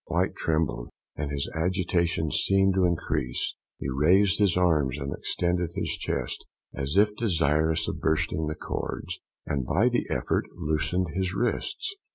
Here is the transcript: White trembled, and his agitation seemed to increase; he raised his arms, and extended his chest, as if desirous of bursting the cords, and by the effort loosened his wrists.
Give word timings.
White 0.07 0.33
trembled, 0.35 0.89
and 1.15 1.29
his 1.29 1.47
agitation 1.53 2.31
seemed 2.31 2.73
to 2.73 2.85
increase; 2.85 3.55
he 3.77 3.87
raised 3.87 4.39
his 4.39 4.57
arms, 4.57 4.97
and 4.97 5.13
extended 5.13 5.73
his 5.75 5.91
chest, 5.95 6.43
as 6.73 6.97
if 6.97 7.15
desirous 7.15 7.87
of 7.87 7.99
bursting 8.01 8.47
the 8.47 8.55
cords, 8.55 9.19
and 9.45 9.63
by 9.67 9.89
the 9.89 10.07
effort 10.09 10.45
loosened 10.55 11.09
his 11.13 11.35
wrists. 11.35 11.95